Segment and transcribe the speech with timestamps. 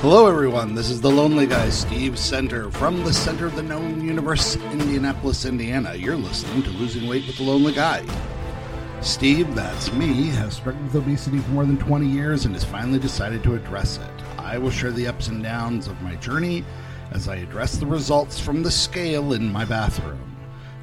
[0.00, 0.76] Hello, everyone.
[0.76, 5.44] This is the Lonely Guy, Steve Center, from the center of the known universe, Indianapolis,
[5.44, 5.96] Indiana.
[5.96, 8.06] You're listening to Losing Weight with the Lonely Guy.
[9.00, 13.00] Steve, that's me, has struggled with obesity for more than 20 years and has finally
[13.00, 14.38] decided to address it.
[14.38, 16.64] I will share the ups and downs of my journey
[17.10, 20.36] as I address the results from the scale in my bathroom.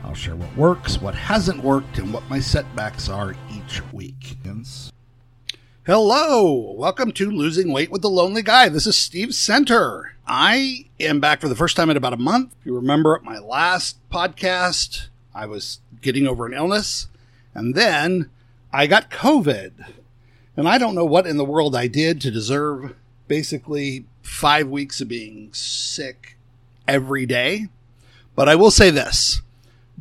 [0.03, 4.35] I'll share what works, what hasn't worked, and what my setbacks are each week.
[5.87, 8.69] Hello, welcome to Losing Weight with the Lonely Guy.
[8.69, 10.15] This is Steve Center.
[10.25, 12.55] I am back for the first time in about a month.
[12.59, 17.07] If you remember my last podcast, I was getting over an illness,
[17.53, 18.31] and then
[18.73, 19.93] I got COVID.
[20.57, 22.95] And I don't know what in the world I did to deserve
[23.27, 26.35] basically five weeks of being sick
[26.87, 27.67] every day.
[28.33, 29.43] But I will say this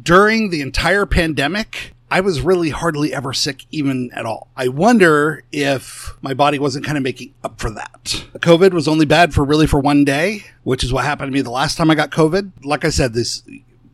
[0.02, 4.48] during the entire pandemic, I was really hardly ever sick even at all.
[4.56, 8.24] I wonder if my body wasn't kind of making up for that.
[8.38, 11.41] COVID was only bad for really for one day, which is what happened to me
[11.41, 12.64] the last time I got COVID.
[12.64, 13.42] Like I said, this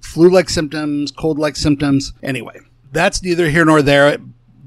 [0.01, 2.13] flu like symptoms, cold like symptoms.
[2.23, 2.61] Anyway,
[2.93, 4.19] that's neither here nor there.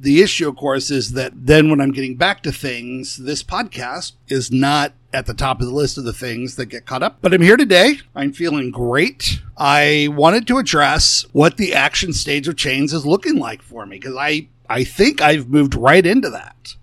[0.03, 4.11] The issue, of course, is that then when I'm getting back to things, this podcast
[4.27, 7.19] is not at the top of the list of the things that get caught up.
[7.21, 7.99] But I'm here today.
[8.13, 9.39] I'm feeling great.
[9.57, 13.97] I wanted to address what the action stage of change is looking like for me
[13.97, 16.75] because I, I think I've moved right into that.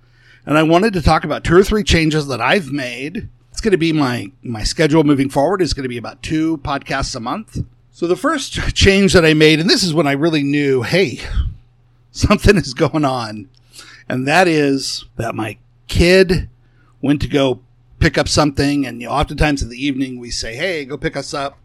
[0.47, 3.29] And I wanted to talk about two or three changes that I've made.
[3.53, 6.57] It's going to be my, my schedule moving forward is going to be about two
[6.59, 7.59] podcasts a month.
[7.91, 11.21] So the first change that I made, and this is when I really knew, hey,
[12.13, 13.49] something is going on.
[14.09, 16.49] And that is that my kid
[17.01, 17.61] went to go
[18.01, 21.17] pick up something, and you know, oftentimes in the evening we say, "Hey, go pick
[21.17, 21.59] us up,"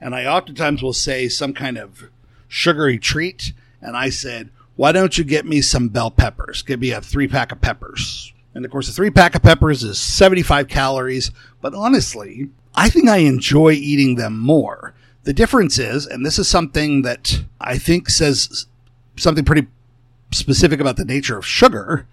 [0.00, 2.04] and I oftentimes will say some kind of
[2.48, 6.62] sugary treat, and I said, "Why don't you get me some bell peppers?
[6.62, 9.82] Give me a three pack of peppers." And of course, a three pack of peppers
[9.82, 14.94] is 75 calories, but honestly, I think I enjoy eating them more.
[15.24, 18.66] The difference is, and this is something that I think says
[19.16, 19.66] something pretty
[20.32, 22.06] specific about the nature of sugar,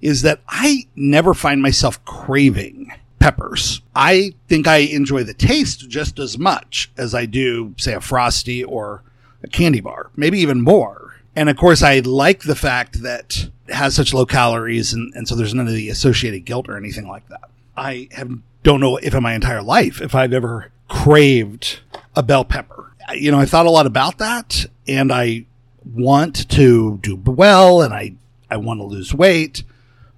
[0.00, 3.80] is that I never find myself craving peppers.
[3.94, 8.64] I think I enjoy the taste just as much as I do, say, a Frosty
[8.64, 9.02] or
[9.42, 11.20] a candy bar, maybe even more.
[11.36, 15.26] And of course, I like the fact that it has such low calories, and, and
[15.26, 17.48] so there's none of the associated guilt or anything like that.
[17.76, 18.30] I have,
[18.64, 21.80] don't know if in my entire life if I've ever craved
[22.14, 22.92] a bell pepper.
[23.14, 25.46] You know, I thought a lot about that, and I
[25.84, 28.14] want to do well, and I
[28.50, 29.64] I want to lose weight,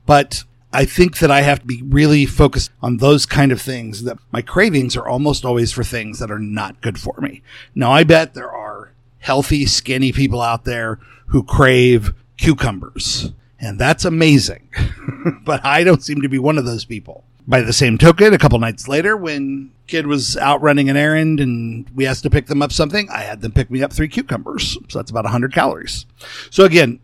[0.06, 4.02] but I think that I have to be really focused on those kind of things
[4.02, 7.42] that my cravings are almost always for things that are not good for me.
[7.76, 13.32] Now, I bet there are healthy, skinny people out there who crave cucumbers
[13.64, 14.68] and that's amazing.
[15.44, 17.24] but I don't seem to be one of those people.
[17.46, 21.40] By the same token, a couple nights later, when kid was out running an errand
[21.40, 24.08] and we asked to pick them up something, I had them pick me up three
[24.08, 24.78] cucumbers.
[24.88, 26.06] So that's about 100 calories.
[26.50, 27.00] So again,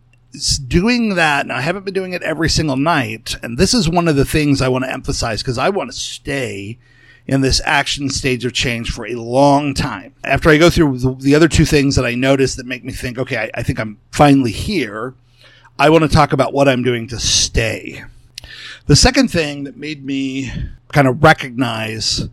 [0.66, 3.36] doing that, and I haven't been doing it every single night.
[3.42, 5.96] And this is one of the things I want to emphasize because I want to
[5.96, 6.78] stay
[7.26, 10.14] in this action stage of change for a long time.
[10.24, 12.92] After I go through the, the other two things that I notice that make me
[12.92, 15.14] think, okay, I, I think I'm finally here,
[15.78, 18.04] I want to talk about what I'm doing to stay.
[18.86, 20.52] The second thing that made me
[20.92, 22.28] kind of recognize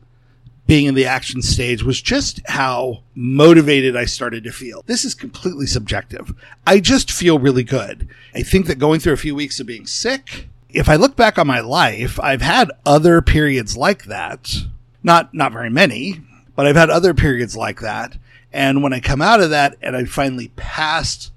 [0.67, 4.83] being in the action stage was just how motivated I started to feel.
[4.85, 6.33] This is completely subjective.
[6.67, 8.07] I just feel really good.
[8.35, 11.39] I think that going through a few weeks of being sick, if I look back
[11.39, 14.53] on my life, I've had other periods like that.
[15.01, 16.21] Not not very many,
[16.55, 18.17] but I've had other periods like that.
[18.51, 21.31] And when I come out of that and I finally passed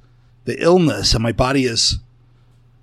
[0.44, 1.98] the illness and my body is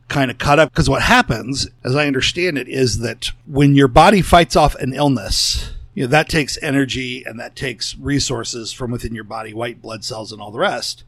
[0.07, 3.89] kind of caught up because what happens as I understand it is that when your
[3.89, 8.91] body fights off an illness, you know, that takes energy and that takes resources from
[8.91, 11.03] within your body, white blood cells and all the rest.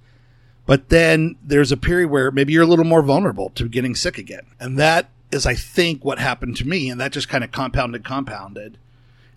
[0.66, 4.17] But then there's a period where maybe you're a little more vulnerable to getting sick
[4.17, 4.47] again.
[4.59, 6.89] And that is, I think, what happened to me.
[6.89, 8.80] And that just kind of compounded, compounded,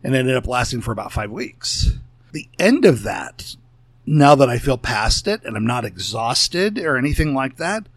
[0.02, 1.98] and ended up lasting for about five weeks.
[2.32, 3.54] The end of that,
[4.06, 7.88] now that I feel past it and I'm not exhausted or anything like that,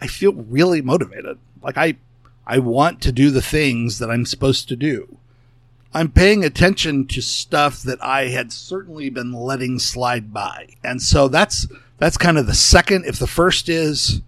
[0.00, 1.38] I feel really motivated.
[1.62, 1.98] Like I,
[2.44, 5.18] I want to do the things that I'm supposed to do.
[5.96, 10.76] I'm paying attention to stuff that I had certainly been letting slide by.
[10.84, 11.66] And so that's
[11.96, 14.20] that's kind of the second if the first is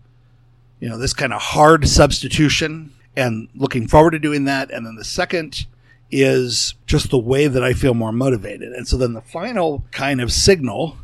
[0.81, 4.95] you know this kind of hard substitution and looking forward to doing that and then
[4.95, 5.67] the second
[6.11, 8.73] is just the way that I feel more motivated.
[8.73, 10.97] And so then the final kind of signal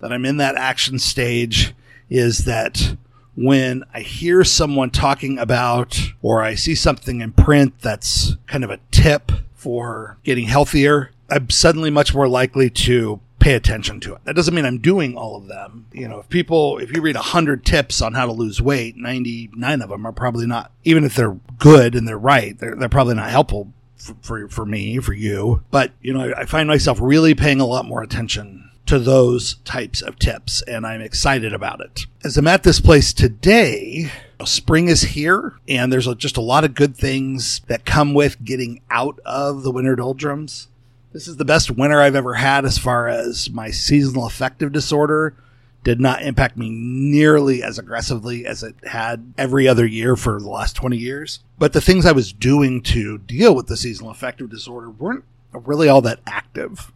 [0.00, 1.72] that I'm in that action stage
[2.10, 2.94] is that
[3.36, 8.70] when I hear someone talking about or I see something in print that's kind of
[8.70, 14.24] a tip for getting healthier, I'm suddenly much more likely to pay attention to it.
[14.24, 15.86] That doesn't mean I'm doing all of them.
[15.92, 19.82] You know, if people, if you read 100 tips on how to lose weight, 99
[19.82, 23.14] of them are probably not, even if they're good and they're right, they're, they're probably
[23.14, 25.62] not helpful for, for, for me, for you.
[25.70, 29.54] But, you know, I, I find myself really paying a lot more attention to those
[29.64, 32.06] types of tips, and I'm excited about it.
[32.24, 34.10] As I'm at this place today,
[34.46, 38.80] spring is here, and there's just a lot of good things that come with getting
[38.90, 40.68] out of the winter doldrums.
[41.12, 45.34] This is the best winter I've ever had as far as my seasonal affective disorder
[45.82, 50.48] did not impact me nearly as aggressively as it had every other year for the
[50.48, 51.40] last 20 years.
[51.58, 55.88] But the things I was doing to deal with the seasonal affective disorder weren't really
[55.88, 56.92] all that active.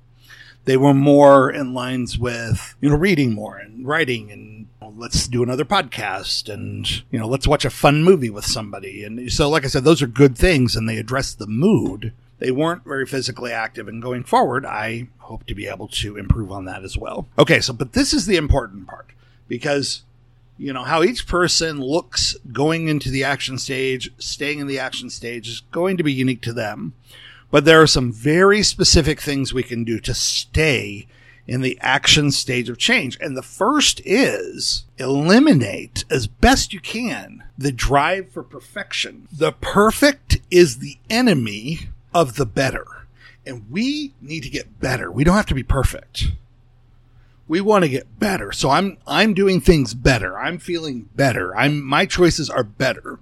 [0.67, 5.27] They were more in lines with, you know, reading more and writing and well, let's
[5.29, 9.03] do another podcast and, you know, let's watch a fun movie with somebody.
[9.03, 12.51] And so, like I said, those are good things and they address the mood they
[12.51, 13.89] weren't very physically active.
[13.89, 17.27] And going forward, I hope to be able to improve on that as well.
[17.39, 19.13] Okay, so, but this is the important part
[19.49, 20.03] because,
[20.59, 25.09] you know, how each person looks going into the action stage, staying in the action
[25.09, 26.93] stage is going to be unique to them.
[27.51, 31.07] But there are some very specific things we can do to stay
[31.47, 33.19] in the action stage of change.
[33.21, 39.29] And the first is eliminate as best you can the drive for perfection.
[39.33, 42.87] The perfect is the enemy of the better.
[43.47, 45.11] And we need to get better.
[45.11, 46.29] We don't have to be perfect.
[47.47, 48.53] We want to get better.
[48.53, 50.39] So I'm I'm doing things better.
[50.39, 51.55] I'm feeling better.
[51.55, 53.19] I'm my choices are better.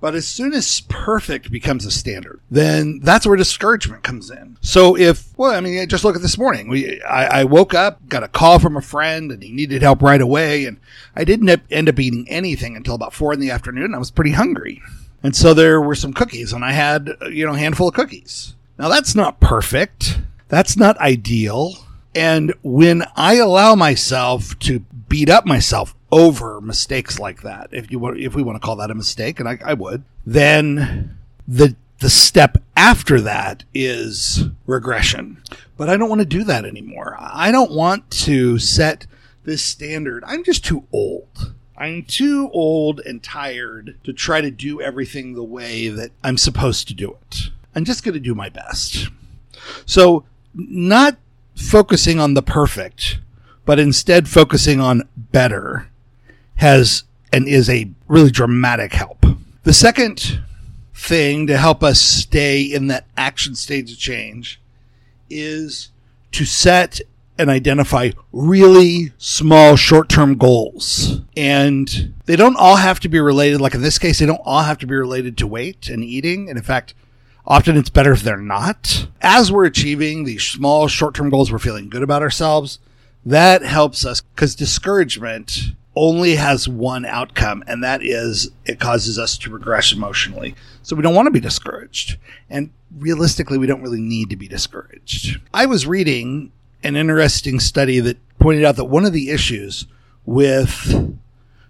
[0.00, 4.56] But as soon as perfect becomes a standard, then that's where discouragement comes in.
[4.62, 6.68] So if, well, I mean, just look at this morning.
[6.68, 10.00] We, I, I woke up, got a call from a friend, and he needed help
[10.00, 10.78] right away, and
[11.14, 13.94] I didn't end up eating anything until about four in the afternoon.
[13.94, 14.80] I was pretty hungry.
[15.22, 17.94] And so there were some cookies, and I had, uh, you know, a handful of
[17.94, 18.54] cookies.
[18.78, 20.18] Now that's not perfect.
[20.48, 21.74] That's not ideal.
[22.14, 27.98] And when I allow myself to beat up myself over mistakes like that, if you
[27.98, 31.76] want, if we want to call that a mistake, and I, I would, then the
[32.00, 35.42] the step after that is regression.
[35.76, 37.16] But I don't want to do that anymore.
[37.20, 39.06] I don't want to set
[39.44, 40.24] this standard.
[40.26, 41.54] I'm just too old.
[41.76, 46.88] I'm too old and tired to try to do everything the way that I'm supposed
[46.88, 47.50] to do it.
[47.74, 49.08] I'm just going to do my best.
[49.86, 50.24] So,
[50.54, 51.16] not
[51.54, 53.18] focusing on the perfect,
[53.64, 55.89] but instead focusing on better
[56.60, 59.24] has and is a really dramatic help.
[59.62, 60.42] The second
[60.94, 64.60] thing to help us stay in that action stage of change
[65.30, 65.90] is
[66.32, 67.00] to set
[67.38, 71.20] and identify really small short term goals.
[71.34, 73.62] And they don't all have to be related.
[73.62, 76.50] Like in this case, they don't all have to be related to weight and eating.
[76.50, 76.92] And in fact,
[77.46, 79.08] often it's better if they're not.
[79.22, 82.78] As we're achieving these small short term goals, we're feeling good about ourselves.
[83.24, 89.36] That helps us because discouragement only has one outcome, and that is it causes us
[89.36, 90.54] to regress emotionally.
[90.82, 92.16] So we don't want to be discouraged.
[92.48, 95.38] And realistically, we don't really need to be discouraged.
[95.52, 96.52] I was reading
[96.82, 99.86] an interesting study that pointed out that one of the issues
[100.24, 101.18] with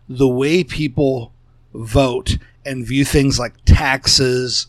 [0.08, 1.32] the way people
[1.74, 4.68] vote and view things like taxes,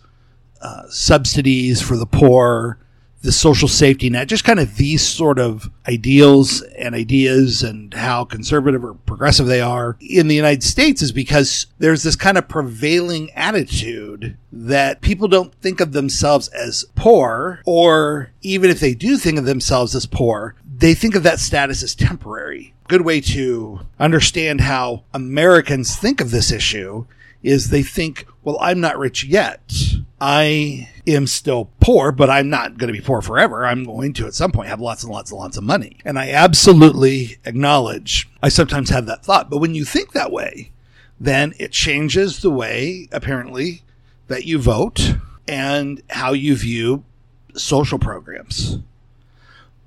[0.60, 2.80] uh, subsidies for the poor,
[3.22, 8.26] the social safety net, just kind of these sort of ideals and ideas and how
[8.26, 12.48] conservative or progressive they are in the United States is because there's this kind of
[12.48, 19.18] prevailing attitude that people don't think of themselves as poor, or even if they do
[19.18, 22.74] think of themselves as poor, they think of that status as temporary.
[22.88, 27.06] Good way to understand how Americans think of this issue
[27.44, 29.74] is they think, well, I'm not rich yet.
[30.20, 33.66] I am still poor, but I'm not going to be poor forever.
[33.66, 35.98] I'm going to at some point have lots and lots and lots of money.
[36.06, 39.50] And I absolutely acknowledge I sometimes have that thought.
[39.50, 40.72] But when you think that way,
[41.20, 43.82] then it changes the way, apparently,
[44.28, 45.16] that you vote
[45.48, 47.04] and how you view
[47.56, 48.78] social programs.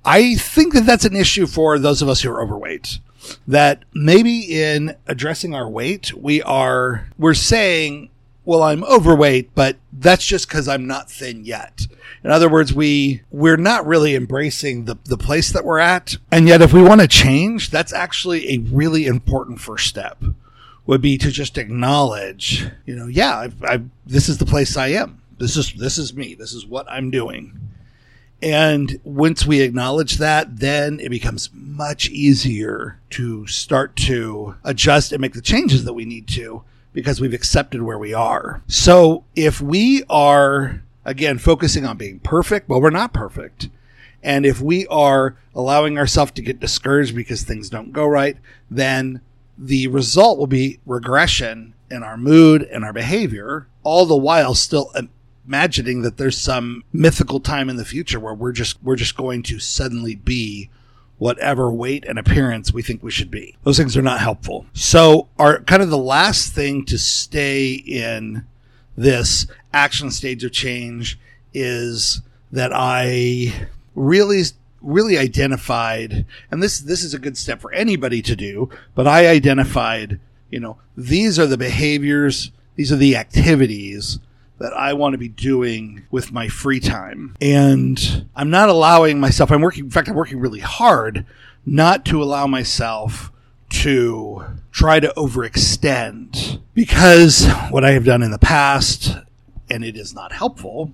[0.04, 2.98] I think that that's an issue for those of us who are overweight
[3.46, 8.10] that maybe in addressing our weight, we are, we're saying,
[8.44, 11.86] well, I'm overweight, but that's just because I'm not thin yet.
[12.22, 16.16] In other words, we, we're not really embracing the, the place that we're at.
[16.30, 20.22] And yet, if we want to change, that's actually a really important first step
[20.86, 24.88] would be to just acknowledge, you know, yeah, I, I, this is the place I
[24.88, 25.22] am.
[25.38, 26.34] This is, this is me.
[26.34, 27.58] This is what I'm doing.
[28.42, 35.20] And once we acknowledge that, then it becomes much easier to start to adjust and
[35.20, 36.62] make the changes that we need to
[36.92, 38.62] because we've accepted where we are.
[38.66, 43.68] So if we are, again, focusing on being perfect, well, we're not perfect.
[44.22, 48.36] And if we are allowing ourselves to get discouraged because things don't go right,
[48.70, 49.20] then
[49.58, 54.90] the result will be regression in our mood and our behavior, all the while still
[55.46, 59.42] imagining that there's some mythical time in the future where we're just we're just going
[59.44, 60.70] to suddenly be
[61.18, 63.56] whatever weight and appearance we think we should be.
[63.62, 64.66] Those things are not helpful.
[64.72, 68.44] So our kind of the last thing to stay in
[68.96, 71.18] this action stage of change
[71.52, 72.20] is
[72.52, 74.42] that I really
[74.80, 79.28] really identified and this this is a good step for anybody to do but i
[79.28, 80.20] identified
[80.50, 84.18] you know these are the behaviors these are the activities
[84.58, 87.36] that I want to be doing with my free time.
[87.40, 91.26] And I'm not allowing myself, I'm working, in fact, I'm working really hard
[91.66, 93.32] not to allow myself
[93.70, 99.16] to try to overextend because what I have done in the past,
[99.70, 100.92] and it is not helpful,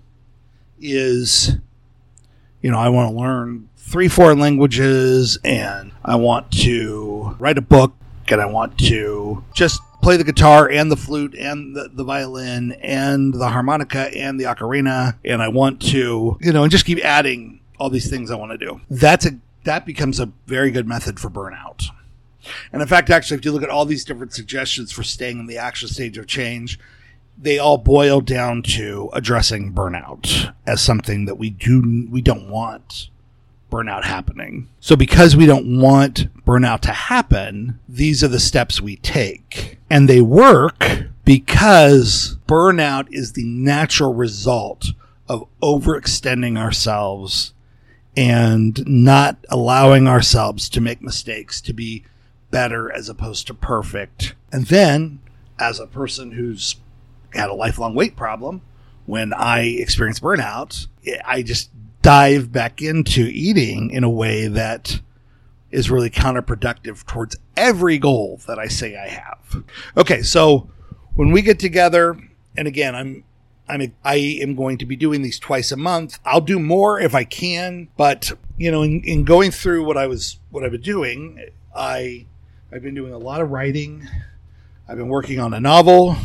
[0.80, 1.56] is,
[2.62, 7.62] you know, I want to learn three foreign languages and I want to write a
[7.62, 7.92] book
[8.28, 12.72] and I want to just play the guitar and the flute and the, the violin
[12.80, 17.04] and the harmonica and the ocarina and I want to, you know, and just keep
[17.04, 18.80] adding all these things I want to do.
[18.90, 21.84] That's a that becomes a very good method for burnout.
[22.72, 25.46] And in fact, actually, if you look at all these different suggestions for staying in
[25.46, 26.78] the action stage of change,
[27.36, 33.08] they all boil down to addressing burnout as something that we do we don't want
[33.70, 34.68] burnout happening.
[34.80, 39.78] So because we don't want burnout to happen, these are the steps we take.
[39.88, 44.88] And they work because burnout is the natural result
[45.28, 47.54] of overextending ourselves
[48.16, 52.04] and not allowing ourselves to make mistakes, to be
[52.50, 54.34] better as opposed to perfect.
[54.52, 55.20] And then,
[55.58, 56.76] as a person who's
[57.32, 58.62] had a lifelong weight problem,
[59.06, 60.88] when I experience burnout,
[61.24, 61.70] I just
[62.02, 65.00] dive back into eating in a way that
[65.70, 69.62] is really counterproductive towards every goal that I say I have.
[69.96, 70.68] Okay, so
[71.14, 72.18] when we get together,
[72.56, 73.24] and again, I'm
[73.68, 76.18] I'm I am going to be doing these twice a month.
[76.24, 80.06] I'll do more if I can, but you know, in, in going through what I
[80.06, 82.26] was what I've been doing, I
[82.72, 84.08] I've been doing a lot of writing.
[84.88, 86.16] I've been working on a novel,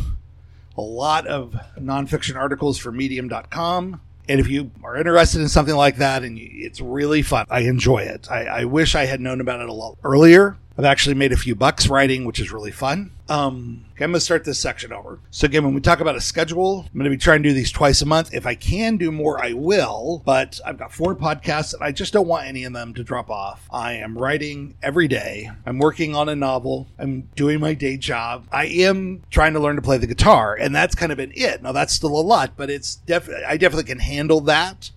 [0.75, 4.01] a lot of nonfiction articles for Medium.com.
[4.27, 7.99] And if you are interested in something like that, and it's really fun, I enjoy
[7.99, 8.29] it.
[8.29, 10.57] I, I wish I had known about it a lot earlier.
[10.77, 13.11] I've actually made a few bucks writing, which is really fun.
[13.29, 15.19] Um, okay, I'm going to start this section over.
[15.31, 17.55] So again, when we talk about a schedule, I'm going to be trying to do
[17.55, 18.33] these twice a month.
[18.33, 20.21] If I can do more, I will.
[20.25, 23.29] But I've got four podcasts, and I just don't want any of them to drop
[23.29, 23.67] off.
[23.71, 25.49] I am writing every day.
[25.65, 26.87] I'm working on a novel.
[26.99, 28.45] I'm doing my day job.
[28.51, 31.63] I am trying to learn to play the guitar, and that's kind of been it.
[31.63, 34.91] Now that's still a lot, but it's definitely I definitely can handle that,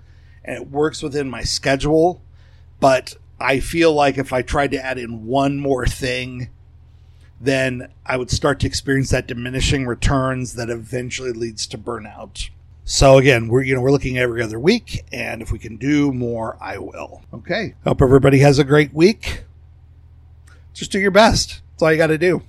[0.44, 2.20] and it works within my schedule.
[2.80, 6.50] But I feel like if I tried to add in one more thing,
[7.40, 12.50] then I would start to experience that diminishing returns that eventually leads to burnout.
[12.84, 16.10] So again, we're you know we're looking every other week, and if we can do
[16.12, 17.22] more, I will.
[17.34, 17.74] Okay.
[17.84, 19.44] Hope everybody has a great week.
[20.72, 21.60] Just do your best.
[21.72, 22.42] That's all you got to do.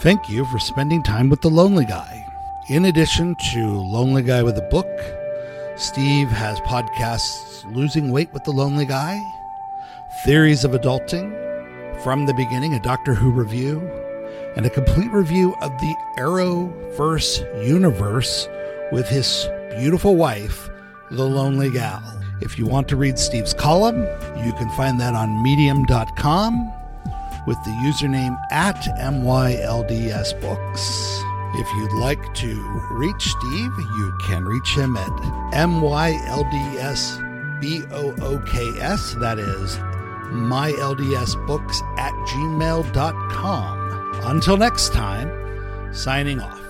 [0.00, 2.24] Thank you for spending time with the Lonely Guy.
[2.68, 4.86] In addition to Lonely Guy with a Book,
[5.78, 9.16] Steve has podcasts Losing Weight with the Lonely Guy,
[10.24, 13.80] Theories of Adulting, From the Beginning, a Doctor Who review,
[14.56, 18.48] and a complete review of the Arrowverse universe
[18.90, 20.68] with his beautiful wife,
[21.12, 22.02] the Lonely Gal.
[22.40, 24.00] If you want to read Steve's column,
[24.44, 26.72] you can find that on medium.com
[27.46, 30.78] with the username at MYLDSBooks.
[31.58, 32.54] If you'd like to
[32.92, 35.10] reach Steve, you can reach him at
[35.52, 36.40] MYLDSBOOKS,
[39.18, 39.76] that is
[40.30, 43.78] myldsbooks at gmail.com.
[44.22, 46.67] Until next time, signing off.